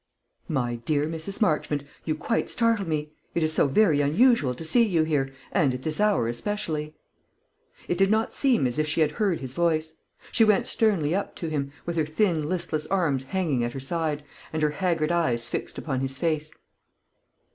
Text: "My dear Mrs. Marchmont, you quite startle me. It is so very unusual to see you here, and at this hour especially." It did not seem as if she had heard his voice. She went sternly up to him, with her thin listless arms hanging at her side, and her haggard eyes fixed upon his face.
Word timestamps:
"My 0.47 0.77
dear 0.77 1.05
Mrs. 1.05 1.41
Marchmont, 1.43 1.83
you 2.05 2.15
quite 2.15 2.49
startle 2.49 2.87
me. 2.87 3.11
It 3.35 3.43
is 3.43 3.53
so 3.53 3.67
very 3.67 4.01
unusual 4.01 4.55
to 4.55 4.65
see 4.65 4.83
you 4.83 5.03
here, 5.03 5.31
and 5.51 5.75
at 5.75 5.83
this 5.83 6.01
hour 6.01 6.27
especially." 6.27 6.95
It 7.87 7.99
did 7.99 8.09
not 8.09 8.33
seem 8.33 8.65
as 8.65 8.79
if 8.79 8.87
she 8.87 9.01
had 9.01 9.11
heard 9.11 9.41
his 9.41 9.53
voice. 9.53 9.93
She 10.31 10.43
went 10.43 10.65
sternly 10.65 11.13
up 11.13 11.35
to 11.35 11.49
him, 11.49 11.71
with 11.85 11.97
her 11.97 12.05
thin 12.07 12.49
listless 12.49 12.87
arms 12.87 13.25
hanging 13.25 13.63
at 13.63 13.73
her 13.73 13.79
side, 13.79 14.23
and 14.51 14.63
her 14.63 14.71
haggard 14.71 15.11
eyes 15.11 15.47
fixed 15.47 15.77
upon 15.77 15.99
his 15.99 16.17
face. 16.17 16.49